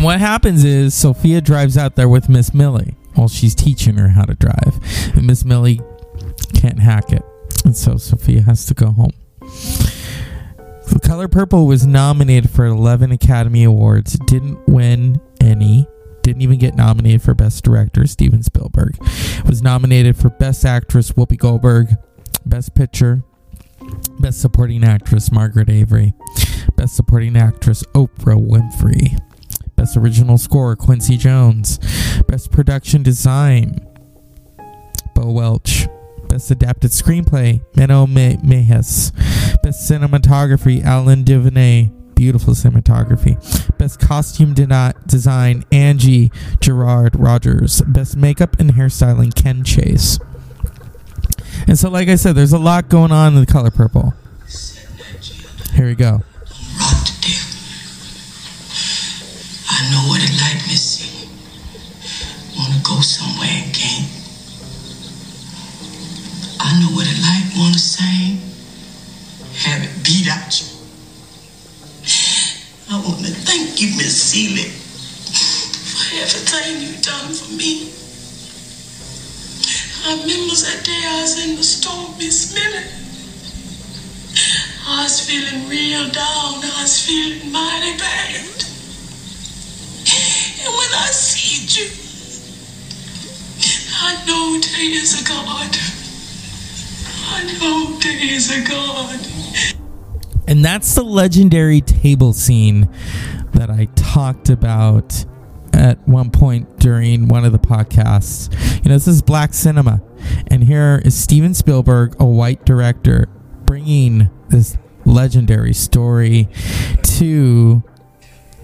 And 0.01 0.05
what 0.07 0.20
happens 0.40 0.64
is 0.64 0.94
Sophia 0.94 1.38
drives 1.42 1.76
out 1.76 1.96
there 1.96 2.09
with 2.09 2.31
Miss 2.31 2.55
Millie 2.55 2.96
while 3.12 3.29
she's 3.29 3.55
teaching 3.55 3.98
her 3.98 4.09
how 4.09 4.24
to 4.24 4.35
drive. 4.35 4.81
And 5.14 5.26
Miss 5.26 5.44
Millie 5.44 5.83
can't 6.55 6.79
hack 6.79 7.12
it. 7.12 7.22
And 7.66 7.76
so 7.76 7.98
Sophia 7.98 8.40
has 8.40 8.64
to 8.64 8.72
go 8.72 8.90
home. 8.90 9.12
The 9.40 10.98
Color 11.05 11.29
Purple 11.29 11.66
was 11.66 11.87
nominated 11.87 12.48
for 12.48 12.64
11 12.64 13.12
Academy 13.12 13.64
Awards. 13.64 14.18
Didn't 14.20 14.66
win 14.66 15.20
any. 15.42 15.87
Didn't 16.22 16.40
even 16.40 16.59
get 16.59 16.74
nominated 16.74 17.20
for 17.20 17.35
Best 17.35 17.62
Director, 17.62 18.07
Steven 18.07 18.42
Spielberg. 18.42 18.96
Was 19.44 19.61
nominated 19.61 20.16
for 20.16 20.31
Best 20.31 20.64
Actress, 20.64 21.12
Whoopi 21.12 21.37
Goldberg. 21.37 21.88
Best 22.46 22.74
Picture, 22.74 23.22
Best 24.20 24.40
Supporting 24.40 24.85
Actress, 24.85 25.31
Margaret 25.31 25.68
Avery. 25.68 26.14
Best 26.76 26.96
Supporting 26.96 27.37
Actress, 27.37 27.83
Oprah 27.94 28.42
Winfrey. 28.42 29.18
Best 29.81 29.97
Original 29.97 30.37
Score, 30.37 30.77
Quincy 30.77 31.16
Jones. 31.16 31.79
Best 32.29 32.53
Production 32.53 33.03
Design, 33.03 33.81
Bo 35.14 35.33
Welch. 35.33 35.88
Best 36.29 36.51
Adapted 36.51 36.90
Screenplay, 36.90 37.62
Menno 37.77 38.07
Me- 38.07 38.37
Meyjes. 38.45 39.11
Best 39.62 39.90
Cinematography, 39.90 40.85
Alan 40.85 41.25
Duvernay. 41.25 41.90
Beautiful 42.14 42.53
cinematography. 42.53 43.38
Best 43.79 43.99
Costume 44.01 44.53
de- 44.53 44.95
Design, 45.07 45.64
Aggie 45.73 46.31
Guerard 46.61 47.19
Rodgers. 47.19 47.81
Best 47.87 48.19
Makeup 48.19 48.61
and 48.61 48.73
Hairstyling, 48.75 49.35
Ken 49.35 49.64
Chase. 49.64 50.19
And 51.66 51.79
so, 51.79 51.88
like 51.88 52.09
I 52.09 52.16
said, 52.16 52.35
there's 52.35 52.53
a 52.53 52.59
lot 52.59 52.90
going 52.90 53.12
on 53.12 53.33
in 53.33 53.40
the 53.40 53.51
color 53.51 53.71
purple. 53.71 54.12
Here 55.73 55.87
we 55.87 55.95
go. 55.95 56.21
I 59.81 59.90
know 59.93 60.09
what 60.09 60.21
it 60.21 60.37
like, 60.37 60.61
Missy. 60.69 61.09
Wanna 62.55 62.77
go 62.85 63.01
somewhere 63.01 63.64
can't. 63.73 64.05
I 66.61 66.79
know 66.81 66.93
what 66.93 67.07
it 67.09 67.16
like, 67.25 67.57
wanna 67.57 67.79
sing, 67.79 68.37
have 69.64 69.83
it 69.83 70.05
beat 70.05 70.29
out 70.29 70.53
you. 70.61 70.66
I 72.93 73.01
wanna 73.01 73.33
thank 73.49 73.81
you, 73.81 73.97
Miss 73.97 74.21
Celie, 74.21 74.69
for 74.69 76.14
everything 76.14 76.83
you 76.85 77.01
done 77.01 77.33
for 77.33 77.51
me. 77.57 77.88
I 80.05 80.21
remember 80.21 80.57
that 80.61 80.85
day 80.85 81.05
I 81.09 81.23
was 81.23 81.43
in 81.43 81.57
the 81.57 81.64
store, 81.64 82.14
Miss. 82.19 82.55
I 84.87 85.05
was 85.05 85.21
feeling 85.21 85.69
real 85.71 86.07
down. 86.11 86.64
I 86.69 86.83
was 86.83 87.01
feeling 87.01 87.51
mighty 87.51 87.97
bad. 87.97 88.70
And 90.90 90.96
when 90.96 91.03
I 91.03 91.11
see 91.11 91.81
you, 91.81 91.88
I 94.03 94.24
know 94.26 94.61
there 94.61 95.03
is 95.03 95.20
a 95.20 95.24
God. 95.24 95.76
I 97.33 97.44
know 97.61 97.98
there 98.00 98.18
is 98.20 98.50
a 98.50 98.68
God. 98.68 99.26
And 100.48 100.64
that's 100.64 100.94
the 100.94 101.05
legendary 101.05 101.81
table 101.81 102.33
scene 102.33 102.88
that 103.53 103.70
I 103.70 103.85
talked 103.94 104.48
about 104.48 105.24
at 105.72 106.07
one 106.09 106.31
point 106.31 106.81
during 106.81 107.29
one 107.29 107.44
of 107.44 107.53
the 107.53 107.59
podcasts. 107.59 108.53
You 108.83 108.88
know, 108.88 108.96
this 108.96 109.07
is 109.07 109.22
black 109.22 109.55
cinema. 109.55 110.03
And 110.48 110.64
here 110.64 111.00
is 111.05 111.14
Steven 111.14 111.55
Spielberg, 111.55 112.16
a 112.18 112.24
white 112.24 112.64
director, 112.64 113.29
bringing 113.64 114.29
this 114.48 114.76
legendary 115.05 115.72
story 115.72 116.48
to 117.03 117.85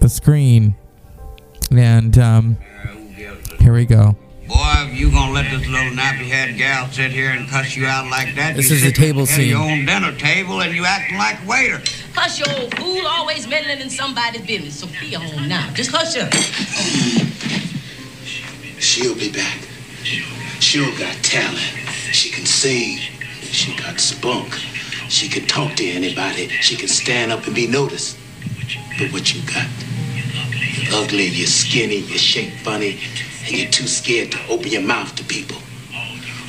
the 0.01 0.09
screen. 0.09 0.75
And 1.71 2.17
um, 2.17 2.57
here 3.59 3.73
we 3.73 3.85
go. 3.85 4.15
Boy, 4.47 4.87
if 4.87 4.97
you 4.97 5.11
gonna 5.11 5.33
let 5.33 5.51
this 5.51 5.67
little 5.67 5.91
nappy-head 5.91 6.57
gal 6.57 6.89
sit 6.89 7.11
here 7.11 7.31
and 7.31 7.49
cuss 7.49 7.75
you 7.75 7.85
out 7.85 8.09
like 8.09 8.33
that, 8.35 8.55
This 8.55 8.69
you 8.69 8.77
is 8.77 8.81
the 8.81 8.87
sitting 8.87 9.03
table 9.03 9.21
at 9.23 9.27
the 9.27 9.33
head 9.33 9.41
of 9.41 9.47
Your 9.47 9.59
own 9.59 9.85
dinner 9.85 10.17
table, 10.17 10.61
and 10.61 10.73
you 10.73 10.85
acting 10.85 11.17
like 11.17 11.43
a 11.43 11.47
waiter. 11.47 11.81
Hush 12.15 12.39
your 12.39 12.49
old 12.57 12.73
fool, 12.75 13.05
always 13.05 13.45
meddling 13.47 13.81
in 13.81 13.89
somebody's 13.89 14.45
business. 14.45 14.79
So 14.79 14.87
be 15.01 15.13
home 15.13 15.49
now. 15.49 15.69
Just 15.73 15.91
hush 15.91 16.15
up. 16.17 16.33
She'll 18.79 19.15
be 19.15 19.31
back. 19.31 19.59
She'll 20.61 20.97
got 20.97 21.13
talent. 21.23 21.59
She 22.13 22.29
can 22.29 22.45
sing. 22.45 22.97
She 23.41 23.75
got 23.75 23.99
spunk. 23.99 24.53
She 25.09 25.27
can 25.27 25.45
talk 25.45 25.75
to 25.75 25.85
anybody. 25.89 26.47
She 26.47 26.77
can 26.77 26.87
stand 26.87 27.31
up 27.33 27.45
and 27.45 27.55
be 27.55 27.67
noticed. 27.67 28.17
But 28.97 29.11
what 29.11 29.33
you 29.33 29.41
got? 29.41 29.67
You're 30.87 31.03
ugly, 31.03 31.27
you're 31.27 31.47
skinny, 31.47 31.97
you're 31.97 32.17
shaped 32.17 32.57
funny, 32.57 32.99
and 33.45 33.55
you're 33.57 33.69
too 33.69 33.87
scared 33.87 34.31
to 34.31 34.47
open 34.47 34.67
your 34.67 34.81
mouth 34.81 35.13
to 35.15 35.23
people. 35.23 35.57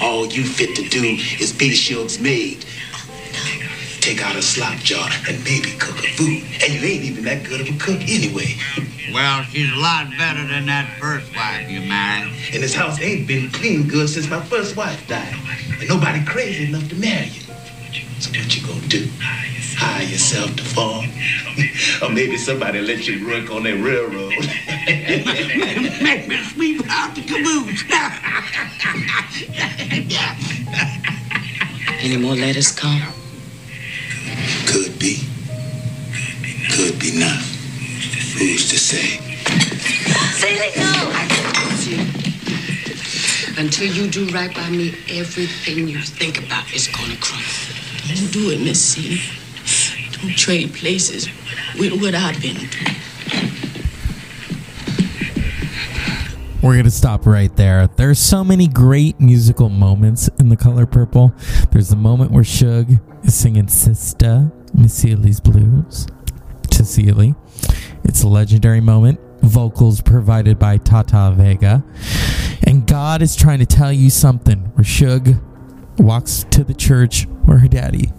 All 0.00 0.26
you 0.26 0.44
fit 0.44 0.76
to 0.76 0.88
do 0.88 1.16
is 1.40 1.52
be 1.52 1.70
Shug's 1.70 2.20
maid. 2.20 2.64
Take 4.00 4.22
out 4.22 4.36
a 4.36 4.42
slop 4.42 4.78
jar 4.78 5.08
and 5.28 5.42
maybe 5.44 5.72
cook 5.78 5.98
a 5.98 6.08
food. 6.14 6.44
And 6.62 6.72
you 6.72 6.80
ain't 6.80 7.04
even 7.04 7.24
that 7.24 7.44
good 7.44 7.60
of 7.60 7.68
a 7.68 7.78
cook 7.78 8.00
anyway. 8.00 8.54
Well, 9.12 9.42
she's 9.44 9.72
a 9.72 9.76
lot 9.76 10.06
better 10.16 10.46
than 10.46 10.66
that 10.66 10.98
first 11.00 11.34
wife 11.34 11.68
you 11.68 11.80
married. 11.80 12.32
And 12.52 12.62
this 12.62 12.74
house 12.74 13.00
ain't 13.00 13.26
been 13.26 13.50
clean 13.50 13.88
good 13.88 14.08
since 14.08 14.30
my 14.30 14.40
first 14.40 14.76
wife 14.76 15.06
died. 15.08 15.34
And 15.80 15.88
nobody 15.88 16.24
crazy 16.24 16.68
enough 16.68 16.88
to 16.90 16.94
marry 16.96 17.26
you. 17.26 17.47
So 18.20 18.30
what 18.30 18.54
you 18.56 18.66
gonna 18.66 18.86
do? 18.88 19.08
Hire 19.76 20.04
yourself 20.04 20.54
to 20.56 20.64
farm? 20.64 21.06
or 22.02 22.10
maybe 22.12 22.36
somebody 22.36 22.80
let 22.80 23.06
you 23.06 23.26
work 23.26 23.50
on 23.50 23.62
that 23.62 23.80
railroad. 23.80 24.34
Make 26.02 26.28
me 26.28 26.36
sweep 26.52 26.82
out 26.90 27.14
the 27.14 27.22
caboose. 27.22 27.84
Any 32.00 32.16
more 32.16 32.34
letters 32.34 32.72
come? 32.72 33.02
Could 34.66 34.98
be. 34.98 35.22
Could 36.72 36.98
be 36.98 37.18
not. 37.18 37.42
Who's 38.38 38.68
to 38.70 38.78
say? 38.78 39.18
Celie, 40.38 40.72
no! 40.76 41.28
Until 43.58 43.92
you 43.92 44.08
do 44.08 44.26
right 44.28 44.54
by 44.54 44.70
me, 44.70 44.94
everything 45.10 45.88
you 45.88 46.00
think 46.00 46.38
about 46.38 46.72
is 46.72 46.86
gonna 46.86 47.16
crumble. 47.16 47.67
Don't 48.08 48.32
do 48.32 48.50
it, 48.50 48.60
Miss 48.60 48.82
Celie. 48.82 49.20
Don't 50.12 50.34
trade 50.34 50.72
places 50.72 51.28
with 51.78 52.00
what 52.00 52.14
I've 52.14 52.40
been 52.40 52.56
through. 52.56 52.94
We're 56.62 56.72
going 56.72 56.84
to 56.84 56.90
stop 56.90 57.26
right 57.26 57.54
there. 57.56 57.86
There's 57.86 58.18
so 58.18 58.42
many 58.42 58.66
great 58.66 59.20
musical 59.20 59.68
moments 59.68 60.28
in 60.40 60.48
The 60.48 60.56
Color 60.56 60.86
Purple. 60.86 61.34
There's 61.70 61.90
the 61.90 61.96
moment 61.96 62.30
where 62.30 62.44
Shug 62.44 62.90
is 63.24 63.34
singing 63.34 63.66
Sista, 63.66 64.50
Miss 64.74 64.94
Celie's 64.94 65.40
Blues 65.40 66.06
to 66.70 66.84
Celie. 66.84 67.34
It's 68.04 68.22
a 68.22 68.28
legendary 68.28 68.80
moment. 68.80 69.20
Vocals 69.42 70.00
provided 70.00 70.58
by 70.58 70.78
Tata 70.78 71.34
Vega. 71.36 71.84
And 72.66 72.86
God 72.86 73.20
is 73.22 73.36
trying 73.36 73.58
to 73.58 73.66
tell 73.66 73.92
you 73.92 74.08
something 74.08 74.72
Shug 74.82 75.36
walks 75.98 76.44
to 76.50 76.64
the 76.64 76.74
church 76.74 77.26
where 77.44 77.58
her 77.58 77.68
daddy 77.68 78.12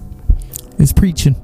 is 0.78 0.94
preaching. 0.94 1.36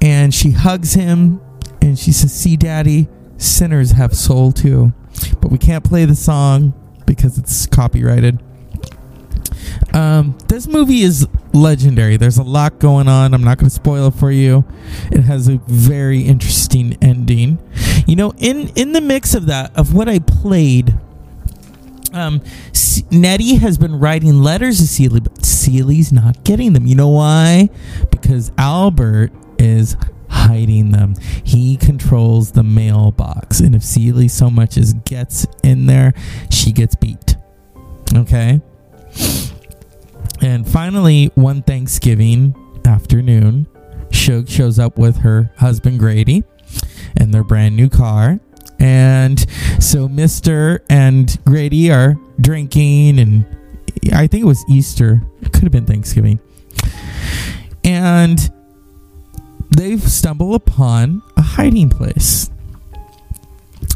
And 0.00 0.34
she 0.34 0.50
hugs 0.50 0.94
him 0.94 1.40
and 1.80 1.98
she 1.98 2.12
says, 2.12 2.32
See, 2.32 2.56
daddy, 2.56 3.08
sinners 3.36 3.92
have 3.92 4.14
soul 4.14 4.52
too. 4.52 4.92
But 5.40 5.50
we 5.50 5.58
can't 5.58 5.84
play 5.84 6.04
the 6.04 6.14
song 6.14 6.74
because 7.06 7.38
it's 7.38 7.66
copyrighted. 7.66 8.42
Um, 9.92 10.36
this 10.48 10.66
movie 10.66 11.02
is 11.02 11.26
legendary. 11.52 12.16
There's 12.16 12.38
a 12.38 12.42
lot 12.42 12.78
going 12.78 13.08
on. 13.08 13.32
I'm 13.32 13.44
not 13.44 13.58
going 13.58 13.68
to 13.68 13.74
spoil 13.74 14.08
it 14.08 14.14
for 14.14 14.30
you. 14.30 14.64
It 15.12 15.22
has 15.22 15.48
a 15.48 15.58
very 15.66 16.22
interesting 16.22 16.96
ending. 17.00 17.58
You 18.06 18.16
know, 18.16 18.32
in 18.38 18.68
in 18.70 18.92
the 18.92 19.00
mix 19.00 19.34
of 19.34 19.46
that 19.46 19.76
of 19.76 19.94
what 19.94 20.08
I 20.08 20.18
played, 20.18 20.98
um, 22.14 22.40
S- 22.70 23.02
Nettie 23.10 23.56
has 23.56 23.76
been 23.78 23.98
writing 23.98 24.40
letters 24.40 24.78
to 24.78 24.86
Celie, 24.86 25.20
but 25.20 25.44
Celie's 25.44 26.12
not 26.12 26.44
getting 26.44 26.72
them. 26.72 26.86
You 26.86 26.94
know 26.94 27.08
why? 27.08 27.68
Because 28.10 28.52
Albert 28.56 29.32
is 29.58 29.96
hiding 30.28 30.90
them. 30.90 31.14
He 31.44 31.76
controls 31.76 32.52
the 32.52 32.62
mailbox, 32.62 33.60
and 33.60 33.74
if 33.74 33.82
Celie 33.82 34.28
so 34.28 34.50
much 34.50 34.76
as 34.76 34.94
gets 35.04 35.46
in 35.62 35.86
there, 35.86 36.14
she 36.50 36.72
gets 36.72 36.94
beat. 36.94 37.36
Okay. 38.14 38.60
And 40.40 40.68
finally, 40.68 41.30
one 41.34 41.62
Thanksgiving 41.62 42.54
afternoon, 42.84 43.66
Shug 44.10 44.48
shows 44.48 44.78
up 44.78 44.98
with 44.98 45.18
her 45.18 45.50
husband 45.56 45.98
Grady 45.98 46.44
and 47.16 47.32
their 47.32 47.44
brand 47.44 47.76
new 47.76 47.88
car. 47.88 48.40
And 48.78 49.40
so 49.80 50.08
Mr. 50.08 50.80
and 50.90 51.38
Grady 51.44 51.90
are 51.90 52.16
drinking, 52.40 53.18
and 53.18 53.44
I 54.12 54.26
think 54.26 54.42
it 54.42 54.46
was 54.46 54.64
Easter. 54.68 55.22
It 55.40 55.52
could 55.52 55.62
have 55.62 55.72
been 55.72 55.86
Thanksgiving. 55.86 56.38
And 57.84 58.50
they 59.76 59.96
stumble 59.98 60.54
upon 60.54 61.22
a 61.36 61.42
hiding 61.42 61.90
place. 61.90 62.50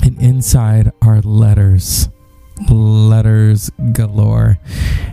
And 0.02 0.20
inside 0.20 0.92
are 1.02 1.20
letters. 1.20 2.08
Letters 2.68 3.70
galore. 3.92 4.58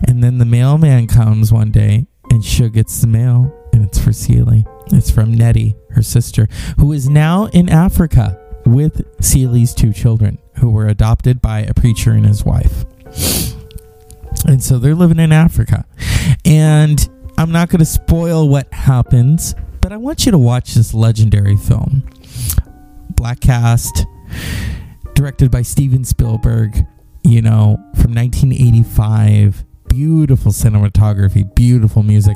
And 0.08 0.24
then 0.24 0.38
the 0.38 0.46
mailman 0.46 1.08
comes 1.08 1.52
one 1.52 1.72
day 1.72 2.08
and 2.32 2.44
Shug 2.44 2.74
gets 2.74 3.02
the 3.02 3.08
mail 3.08 3.54
and 3.72 3.86
it's 3.86 4.00
for 4.00 4.14
Celie. 4.14 4.66
It's 4.88 5.12
from 5.12 5.34
Nettie, 5.34 5.76
her 5.92 6.02
sister, 6.02 6.48
who 6.78 6.92
is 6.92 7.10
now 7.10 7.46
in 7.48 7.70
Africa 7.70 8.40
with 8.66 9.04
Celie's 9.22 9.74
two 9.74 9.94
children, 9.94 10.40
who 10.60 10.70
were 10.70 10.88
adopted 10.88 11.42
by 11.42 11.60
a 11.62 11.74
preacher 11.74 12.12
and 12.12 12.26
his 12.26 12.44
wife. 12.44 12.86
And 14.46 14.64
so 14.64 14.78
they're 14.78 14.96
living 14.96 15.20
in 15.20 15.32
Africa. 15.32 15.86
And 16.44 17.08
I'm 17.38 17.52
not 17.52 17.70
going 17.70 17.80
to 17.80 17.86
spoil 17.86 18.48
what 18.48 18.72
happens, 18.74 19.56
but 19.82 19.92
I 19.92 19.98
want 19.98 20.26
you 20.26 20.32
to 20.32 20.38
watch 20.38 20.74
this 20.74 20.94
legendary 20.94 21.58
film. 21.58 22.04
Black 23.12 23.40
cast, 23.40 24.06
directed 25.14 25.52
by 25.52 25.62
Steven 25.62 26.04
Spielberg, 26.04 26.76
you 27.24 27.42
know, 27.42 27.78
from 27.96 28.14
1985. 28.14 29.64
Beautiful 29.88 30.52
cinematography, 30.52 31.56
beautiful 31.56 32.04
music 32.04 32.36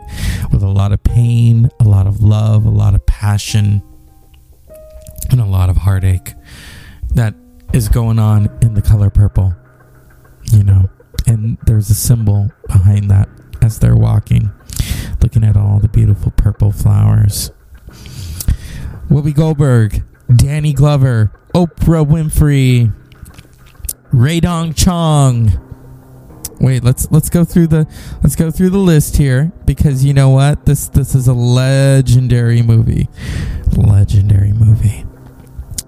with 0.52 0.64
a 0.64 0.68
lot 0.68 0.94
of 0.94 1.04
pain, 1.04 1.70
a 1.82 1.84
lot 1.84 2.08
of 2.08 2.22
love, 2.22 2.66
a 2.66 2.70
lot 2.70 2.96
of 2.96 3.06
passion, 3.06 3.84
and 5.32 5.40
a 5.40 5.46
lot 5.46 5.70
of 5.70 5.78
heartache 5.78 6.34
that 7.14 7.34
is 7.74 7.90
going 7.90 8.20
on 8.20 8.50
in 8.62 8.74
the 8.74 8.82
color 8.82 9.10
purple, 9.10 9.54
you 10.52 10.64
know. 10.64 10.90
And 11.28 11.58
there's 11.66 11.90
a 11.90 11.96
symbol 11.96 12.52
behind 12.68 13.10
that 13.12 13.30
as 13.62 13.80
they're 13.80 13.96
walking, 13.96 14.52
looking 15.22 15.44
at 15.44 15.56
all 15.56 15.80
the 15.80 15.88
beautiful 15.90 16.32
purple 16.32 16.72
flowers. 16.72 17.52
Whoopi 19.10 19.34
Goldberg, 19.34 20.04
Danny 20.36 20.74
Glover, 20.74 21.32
Oprah 21.54 22.06
Winfrey, 22.06 22.94
Rae 24.12 24.40
Dawn 24.40 24.74
Chong. 24.74 25.66
Wait, 26.60 26.84
let's 26.84 27.10
let's 27.10 27.30
go 27.30 27.44
through 27.46 27.68
the 27.68 27.88
let's 28.22 28.36
go 28.36 28.52
through 28.52 28.70
the 28.70 28.78
list 28.78 29.18
here 29.18 29.52
because 29.66 30.04
you 30.04 30.14
know 30.14 30.30
what 30.30 30.66
this 30.66 30.90
this 30.90 31.16
is 31.16 31.28
a 31.28 31.34
legendary 31.34 32.62
movie, 32.62 33.08
legendary 33.76 34.52
movie, 34.52 35.06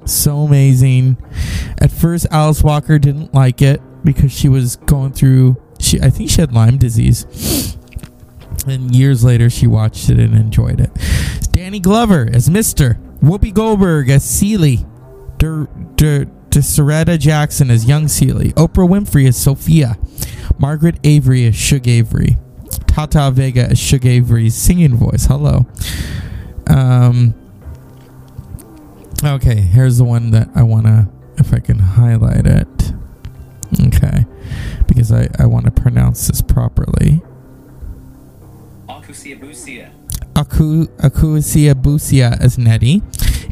so 0.05 0.39
amazing. 0.39 1.17
At 1.79 1.91
first, 1.91 2.27
Alice 2.31 2.63
Walker 2.63 2.99
didn't 2.99 3.33
like 3.33 3.61
it 3.61 3.81
because 4.03 4.31
she 4.31 4.49
was 4.49 4.75
going 4.77 5.13
through 5.13 5.57
she 5.81 5.99
I 6.01 6.09
think 6.09 6.29
she 6.29 6.41
had 6.41 6.53
Lyme 6.53 6.77
disease. 6.77 7.77
And 8.67 8.95
years 8.95 9.23
later, 9.23 9.49
she 9.49 9.65
watched 9.65 10.09
it 10.09 10.19
and 10.19 10.35
enjoyed 10.35 10.79
it. 10.79 10.91
Danny 11.51 11.79
Glover 11.79 12.29
as 12.31 12.49
Mister, 12.49 12.99
Whoopi 13.21 13.53
Goldberg 13.53 14.09
as 14.09 14.23
Celie, 14.23 14.85
Der, 15.37 15.65
DeSoretta 15.95 17.17
Jackson 17.17 17.71
as 17.71 17.85
young 17.85 18.07
Celie, 18.07 18.51
Oprah 18.53 18.87
Winfrey 18.87 19.27
as 19.27 19.37
Sophia, 19.37 19.97
Margaret 20.59 20.99
Avery 21.03 21.47
as 21.47 21.55
Shug 21.55 21.87
Avery, 21.87 22.37
Tata 22.87 23.31
Vega 23.31 23.69
as 23.71 23.79
Shug 23.79 24.05
Avery's 24.05 24.55
singing 24.55 24.95
voice. 24.95 25.25
Hello. 25.25 25.65
Um. 26.67 27.33
Okay, 29.23 29.61
here's 29.61 29.97
the 29.99 30.03
one 30.03 30.31
that 30.31 30.49
I 30.55 30.63
want 30.63 30.87
to, 30.87 31.07
if 31.37 31.53
I 31.53 31.59
can 31.59 31.77
highlight 31.77 32.47
it. 32.47 32.93
Okay, 33.79 34.25
because 34.87 35.11
I, 35.11 35.29
I 35.37 35.45
want 35.45 35.65
to 35.65 35.71
pronounce 35.71 36.27
this 36.27 36.41
properly. 36.41 37.21
Aku 40.35 40.87
Akosua 40.97 41.73
Busia 41.75 42.39
as 42.41 42.57
Nettie, 42.57 43.03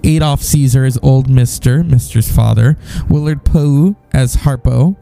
Adolph 0.03 0.41
Caesar 0.41 0.85
as 0.85 0.97
Old 1.03 1.29
Mister, 1.29 1.83
Mister's 1.83 2.31
father, 2.31 2.77
Willard 3.07 3.45
Poe 3.45 3.95
as 4.11 4.37
Harpo, 4.37 4.97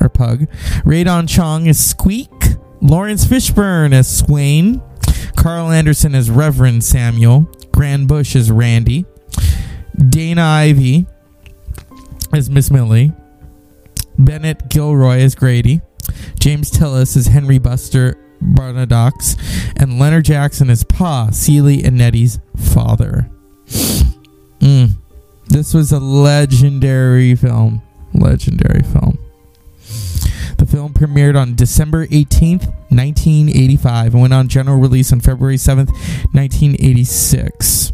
or 0.00 0.08
Pug, 0.08 0.46
Rae 0.84 1.04
Dawn 1.04 1.26
Chong 1.26 1.68
as 1.68 1.84
Squeak, 1.84 2.30
Laurence 2.80 3.24
Fishburne 3.24 3.92
as 3.92 4.18
Swain, 4.18 4.82
Carl 5.36 5.70
Anderson 5.70 6.14
as 6.14 6.30
Reverend 6.30 6.84
Samuel, 6.84 7.50
Grand 7.72 8.06
Bush 8.08 8.36
as 8.36 8.50
Randy, 8.50 9.04
Dana 9.96 10.42
Ivey 10.42 11.06
as 12.32 12.48
Miss 12.48 12.70
Millie, 12.70 13.12
Bennet 14.18 14.68
Guillory 14.68 15.20
as 15.20 15.34
Grady, 15.34 15.80
James 16.38 16.70
Tillis 16.70 17.16
as 17.16 17.26
Henry 17.26 17.58
Buster 17.58 18.16
Barnadox, 18.42 19.36
and 19.76 19.98
Leonard 19.98 20.24
Jackson 20.24 20.70
as 20.70 20.84
Pa, 20.84 21.30
Celie 21.30 21.84
and 21.84 21.98
Nettie's 21.98 22.40
father. 22.56 23.30
Mm. 24.60 24.90
This 25.48 25.74
was 25.74 25.92
a 25.92 25.98
legendary 25.98 27.34
film. 27.34 27.82
Legendary 28.14 28.82
film. 28.82 29.18
The 30.58 30.66
film 30.66 30.92
premiered 30.92 31.40
on 31.40 31.54
December 31.54 32.06
18th, 32.06 32.66
1985, 32.90 34.12
and 34.12 34.20
went 34.20 34.34
on 34.34 34.48
general 34.48 34.78
release 34.78 35.12
on 35.12 35.20
February 35.20 35.56
7th, 35.56 35.88
1986. 36.34 37.92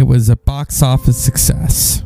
It 0.00 0.06
was 0.06 0.30
a 0.30 0.36
box 0.36 0.82
office 0.82 1.22
success. 1.22 2.02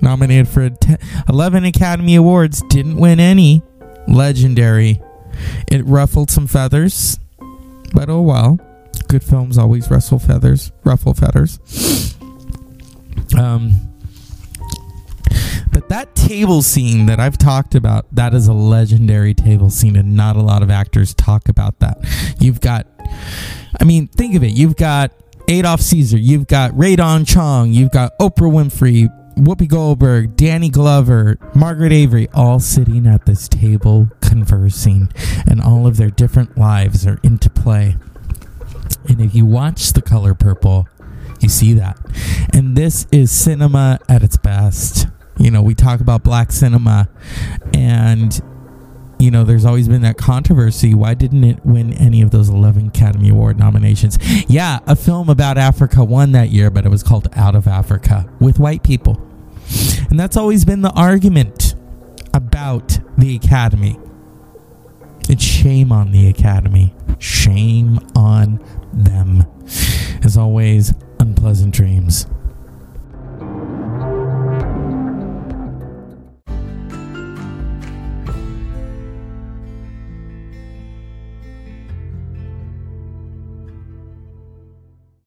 Nominated 0.00 0.48
for 0.48 0.68
10, 0.68 0.98
11 1.28 1.64
Academy 1.64 2.16
Awards, 2.16 2.64
didn't 2.68 2.96
win 2.96 3.20
any. 3.20 3.62
Legendary. 4.08 5.00
It 5.70 5.86
ruffled 5.86 6.32
some 6.32 6.48
feathers, 6.48 7.20
but 7.94 8.10
oh 8.10 8.22
well. 8.22 8.58
Good 9.06 9.22
films 9.22 9.56
always 9.56 9.88
rustle 9.88 10.18
feathers, 10.18 10.72
ruffle 10.82 11.14
feathers. 11.14 11.60
Um, 13.38 13.70
but 15.72 15.88
that 15.90 16.12
table 16.16 16.60
scene 16.60 17.06
that 17.06 17.20
I've 17.20 17.38
talked 17.38 17.76
about, 17.76 18.12
that 18.16 18.34
is 18.34 18.48
a 18.48 18.52
legendary 18.52 19.32
table 19.32 19.70
scene, 19.70 19.94
and 19.94 20.16
not 20.16 20.34
a 20.34 20.42
lot 20.42 20.64
of 20.64 20.70
actors 20.70 21.14
talk 21.14 21.48
about 21.48 21.78
that. 21.78 21.98
You've 22.40 22.60
got, 22.60 22.88
I 23.80 23.84
mean, 23.84 24.08
think 24.08 24.34
of 24.34 24.42
it. 24.42 24.50
You've 24.50 24.74
got 24.74 25.12
Adolph 25.50 25.80
Caesar, 25.80 26.16
you've 26.16 26.46
got 26.46 26.78
Rae 26.78 26.94
Dawn 26.94 27.24
Chong, 27.24 27.72
you've 27.72 27.90
got 27.90 28.16
Oprah 28.20 28.52
Winfrey, 28.52 29.08
Whoopi 29.36 29.66
Goldberg, 29.66 30.36
Danny 30.36 30.68
Glover, 30.68 31.38
Margaret 31.56 31.90
Avery, 31.90 32.28
all 32.32 32.60
sitting 32.60 33.04
at 33.04 33.26
this 33.26 33.48
table 33.48 34.08
conversing, 34.20 35.12
and 35.48 35.60
all 35.60 35.88
of 35.88 35.96
their 35.96 36.10
different 36.10 36.56
lives 36.56 37.04
are 37.04 37.18
into 37.24 37.50
play. 37.50 37.96
And 39.08 39.20
if 39.20 39.34
you 39.34 39.44
watch 39.44 39.92
The 39.92 40.02
Color 40.02 40.34
Purple, 40.34 40.86
you 41.40 41.48
see 41.48 41.72
that. 41.72 41.98
And 42.54 42.76
this 42.76 43.08
is 43.10 43.32
cinema 43.32 43.98
at 44.08 44.22
its 44.22 44.36
best. 44.36 45.08
You 45.36 45.50
know, 45.50 45.62
we 45.62 45.74
talk 45.74 46.00
about 46.00 46.22
black 46.22 46.52
cinema, 46.52 47.08
and, 47.74 48.40
you 49.20 49.30
know, 49.30 49.44
there's 49.44 49.66
always 49.66 49.86
been 49.86 50.02
that 50.02 50.16
controversy. 50.16 50.94
Why 50.94 51.14
didn't 51.14 51.44
it 51.44 51.64
win 51.64 51.92
any 51.92 52.22
of 52.22 52.30
those 52.30 52.48
11 52.48 52.88
Academy 52.88 53.28
Award 53.28 53.58
nominations? 53.58 54.18
Yeah, 54.48 54.78
a 54.86 54.96
film 54.96 55.28
about 55.28 55.58
Africa 55.58 56.02
won 56.02 56.32
that 56.32 56.48
year, 56.48 56.70
but 56.70 56.86
it 56.86 56.88
was 56.88 57.02
called 57.02 57.28
Out 57.36 57.54
of 57.54 57.66
Africa 57.66 58.26
with 58.40 58.58
white 58.58 58.82
people. 58.82 59.20
And 60.08 60.18
that's 60.18 60.36
always 60.36 60.64
been 60.64 60.80
the 60.80 60.92
argument 60.92 61.74
about 62.32 62.98
the 63.18 63.36
Academy. 63.36 63.98
It's 65.28 65.44
shame 65.44 65.92
on 65.92 66.12
the 66.12 66.28
Academy. 66.28 66.94
Shame 67.18 68.00
on 68.16 68.64
them. 68.92 69.44
As 70.24 70.36
always, 70.36 70.94
unpleasant 71.20 71.74
dreams. 71.74 72.26